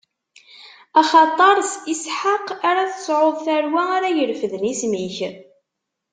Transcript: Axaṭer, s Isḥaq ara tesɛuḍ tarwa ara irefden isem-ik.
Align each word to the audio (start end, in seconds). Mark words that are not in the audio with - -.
Axaṭer, 1.01 1.57
s 1.71 1.73
Isḥaq 1.93 2.47
ara 2.69 2.91
tesɛuḍ 2.91 3.35
tarwa 3.45 3.83
ara 3.95 4.07
irefden 4.21 4.63
isem-ik. 4.71 5.17